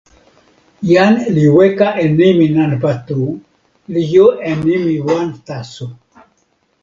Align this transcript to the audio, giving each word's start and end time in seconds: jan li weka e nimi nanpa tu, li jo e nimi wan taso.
jan 0.91 1.13
li 1.35 1.45
weka 1.57 1.87
e 2.03 2.05
nimi 2.17 2.45
nanpa 2.57 2.91
tu, 3.07 3.19
li 3.93 4.01
jo 4.13 4.25
e 4.49 4.51
nimi 4.65 4.95
wan 5.07 5.27
taso. 5.47 5.87